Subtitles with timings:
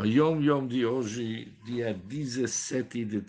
[0.00, 3.20] De hoje, dia 17 de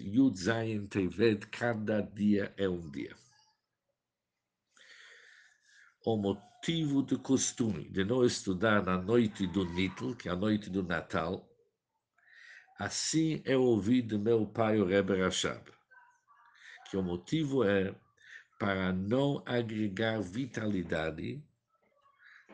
[0.00, 3.14] Yud Zayin Tevet, cada dia é um dia.
[6.06, 10.70] O motivo do costume de não estudar na noite do Nitl, que é a noite
[10.70, 11.46] do Natal,
[12.78, 15.70] assim é ouvido meu pai, o Rebbe Rashab,
[16.90, 17.94] que o motivo é
[18.58, 21.44] para não agregar vitalidade,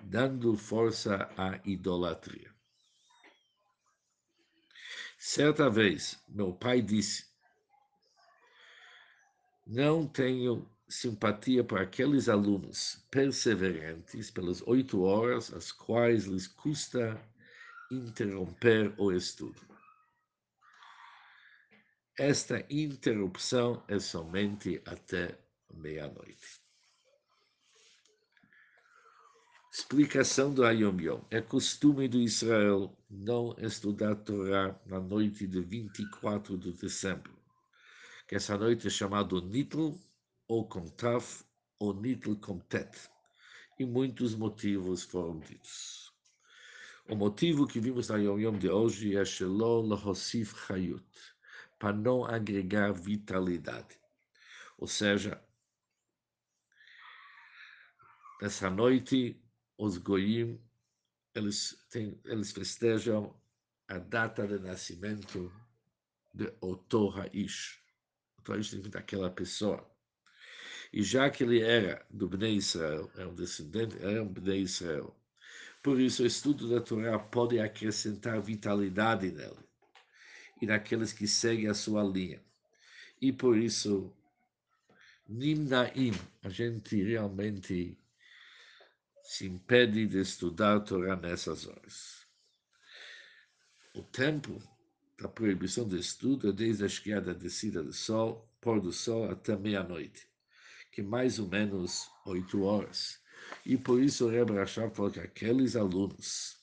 [0.02, 2.53] dando força à idolatria.
[5.26, 7.24] Certa vez, meu pai disse:
[9.66, 17.18] Não tenho simpatia por aqueles alunos perseverantes pelas oito horas as quais lhes custa
[17.90, 19.62] interromper o estudo.
[22.18, 25.38] Esta interrupção é somente até
[25.72, 26.63] meia-noite.
[29.76, 31.20] Explicação do Ayom Yom.
[31.32, 37.36] É costume do Israel não estudar Torá na noite de 24 de dezembro,
[38.28, 39.94] que essa noite é chamada Nitl,
[40.46, 41.42] ou com Taf,
[41.80, 43.10] ou Nitl com Tet.
[43.76, 46.14] E muitos motivos foram ditos.
[47.08, 51.04] O motivo que vimos na Yom Yom de hoje é Shelo Lahosif Chayut,
[51.80, 53.98] para não agregar vitalidade.
[54.78, 55.42] Ou seja,
[58.40, 59.40] nessa noite
[59.76, 60.60] os goyim
[61.34, 63.34] eles têm, eles festejam
[63.88, 65.52] a data de nascimento
[66.32, 67.82] de Oto Haish.
[68.38, 69.84] Oto Haish significa aquela pessoa.
[70.92, 75.14] E já que ele era do Bnei Israel, é um descendente, era um Bnei Israel,
[75.82, 79.58] por isso o estudo da Torá pode acrescentar vitalidade nele
[80.62, 82.40] e naqueles que seguem a sua linha.
[83.20, 84.10] E por isso,
[85.28, 87.98] Nimnaim, a gente realmente
[89.24, 92.26] se impede de estudar a Torá nessas horas.
[93.94, 94.62] O tempo
[95.18, 99.30] da proibição de estudo é desde a esquiada da descida do sol, pôr do sol,
[99.30, 100.28] até meia-noite,
[100.92, 103.18] que é mais ou menos oito horas.
[103.64, 106.56] E por isso o Rebbe Rashab falou que aqueles alunos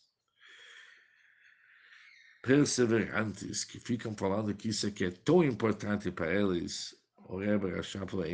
[2.44, 8.10] perseverantes que ficam falando que isso aqui é tão importante para eles, o Rebbe Rashab
[8.12, 8.26] falou,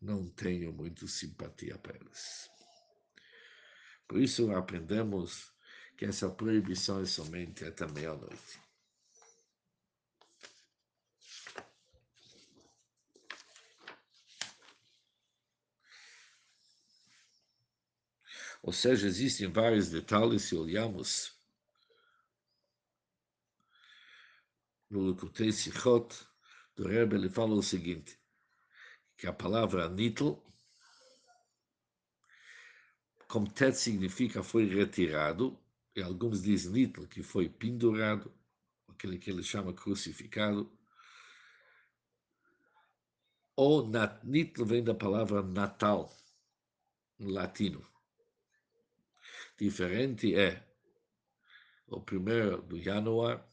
[0.00, 2.50] não tenho muito simpatia para eles.
[4.10, 5.52] Por isso aprendemos
[5.96, 8.60] que essa proibição é somente até meia-noite.
[18.60, 21.40] Ou seja, existem vários detalhes se olhamos
[24.90, 26.26] no Lukutei Sichot
[26.74, 28.18] do Rebbe, ele fala o seguinte,
[29.16, 30.32] que a palavra nitl
[33.30, 35.56] como tet significa foi retirado,
[35.94, 38.32] e alguns dizem nitl, que foi pendurado,
[38.88, 40.68] aquele que ele chama crucificado.
[43.54, 46.12] Ou nat, nitl vem da palavra natal,
[47.20, 47.86] em latino.
[49.56, 50.66] Diferente é
[51.86, 53.46] o primeiro do Januar,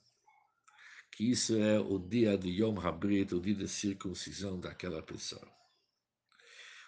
[1.11, 5.56] que isso é o dia de Yom Habrit, o dia de circuncisão daquela pessoa.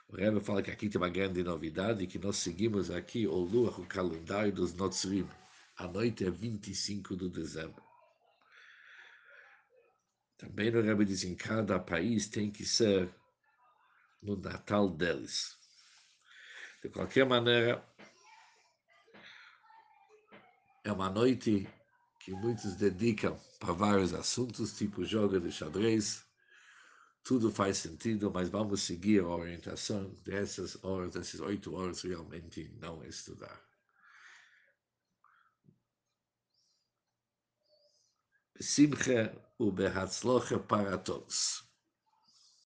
[0.09, 3.69] O Rebbe fala que aqui tem uma grande novidade, que nós seguimos aqui o lua,
[3.79, 5.29] o calendário dos Notzrim.
[5.77, 7.83] A noite é 25 de dezembro.
[10.35, 13.13] Também o Rebbe diz em cada país tem que ser
[14.19, 15.55] no Natal deles.
[16.81, 17.85] De qualquer maneira,
[20.83, 21.69] é uma noite
[22.19, 26.25] que muitos dedicam para vários assuntos, tipo jogo de xadrez,
[27.23, 33.03] tudo faz sentido, mas vamos seguir a orientação dessas horas, dessas oito horas, realmente não
[33.03, 33.61] estudar.
[38.59, 39.71] Simcha u
[40.67, 41.68] para todos.